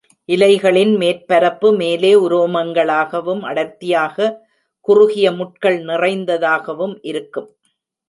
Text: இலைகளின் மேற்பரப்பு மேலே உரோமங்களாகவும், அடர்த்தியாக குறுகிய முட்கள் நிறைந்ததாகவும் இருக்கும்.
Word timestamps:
இலைகளின் 0.29 0.93
மேற்பரப்பு 0.95 1.69
மேலே 1.73 2.11
உரோமங்களாகவும், 2.15 3.43
அடர்த்தியாக 3.43 4.17
குறுகிய 4.87 5.27
முட்கள் 5.31 5.79
நிறைந்ததாகவும் 5.85 6.95
இருக்கும். 7.03 7.49